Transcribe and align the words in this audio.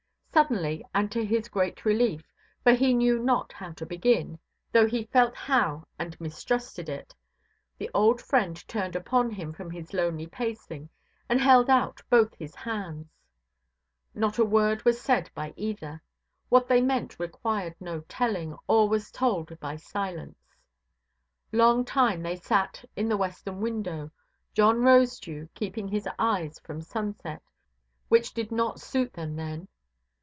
Suddenly 0.33 0.83
and 0.93 1.11
to 1.11 1.25
his 1.25 1.49
great 1.49 1.83
relief—for 1.83 2.71
he 2.71 2.93
knew 2.93 3.19
not 3.19 3.51
how 3.51 3.73
to 3.73 3.85
begin, 3.85 4.39
though 4.71 4.87
he 4.87 5.03
felt 5.03 5.35
how 5.35 5.85
and 5.99 6.19
mistrusted 6.21 6.87
it—the 6.87 7.91
old 7.93 8.21
friend 8.21 8.65
turned 8.67 8.95
upon 8.95 9.29
him 9.29 9.51
from 9.51 9.69
his 9.69 9.93
lonely 9.93 10.25
pacing, 10.25 10.87
and 11.27 11.41
held 11.41 11.69
out 11.69 11.99
both 12.09 12.33
his 12.35 12.55
hands. 12.55 13.09
Not 14.15 14.39
a 14.39 14.45
word 14.45 14.85
was 14.85 15.01
said 15.01 15.29
by 15.35 15.53
either; 15.57 16.01
what 16.47 16.67
they 16.69 16.81
meant 16.81 17.19
required 17.19 17.75
no 17.81 17.99
telling, 18.07 18.55
or 18.69 18.87
was 18.87 19.11
told 19.11 19.59
by 19.59 19.75
silence. 19.75 20.55
Long 21.51 21.83
time 21.83 22.23
they 22.23 22.37
sat 22.37 22.83
in 22.95 23.09
the 23.09 23.17
western 23.17 23.59
window, 23.59 24.09
John 24.53 24.77
Rosedew 24.77 25.49
keeping 25.53 25.89
his 25.89 26.07
eyes 26.17 26.57
from 26.59 26.81
sunset, 26.81 27.43
which 28.07 28.33
did 28.33 28.49
not 28.51 28.79
suit 28.79 29.11
them 29.11 29.35
then. 29.35 29.67